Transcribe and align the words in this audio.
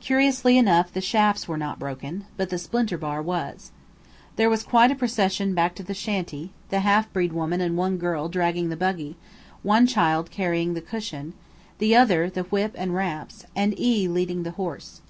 Curiously 0.00 0.56
enough 0.56 0.90
the 0.94 1.02
shafts 1.02 1.46
were 1.46 1.58
not 1.58 1.78
broken, 1.78 2.24
but 2.38 2.48
the 2.48 2.56
splinter 2.56 2.96
bar 2.96 3.20
was. 3.20 3.70
There 4.36 4.48
was 4.48 4.62
quite 4.62 4.90
a 4.90 4.94
procession 4.94 5.54
back 5.54 5.74
to 5.74 5.82
the 5.82 5.92
shanty, 5.92 6.52
the 6.70 6.78
half 6.80 7.12
breed 7.12 7.34
woman 7.34 7.60
and 7.60 7.76
one 7.76 7.98
girl 7.98 8.30
dragging 8.30 8.70
the 8.70 8.78
buggy, 8.78 9.16
one 9.62 9.86
child 9.86 10.30
carrying 10.30 10.72
the 10.72 10.80
cushion, 10.80 11.34
another 11.78 12.30
the 12.30 12.44
whip 12.44 12.74
and 12.76 12.94
wraps, 12.94 13.44
and 13.54 13.78
E 13.78 14.08
leading 14.08 14.42
the 14.42 14.52
horse. 14.52 15.02